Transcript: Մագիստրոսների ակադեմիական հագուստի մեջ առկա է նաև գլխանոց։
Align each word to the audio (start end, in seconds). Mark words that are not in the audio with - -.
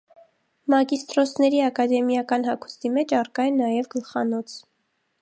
Մագիստրոսների 0.73 1.61
ակադեմիական 1.67 2.49
հագուստի 2.51 2.93
մեջ 2.97 3.17
առկա 3.21 3.49
է 3.51 3.55
նաև 3.63 3.95
գլխանոց։ 3.97 4.61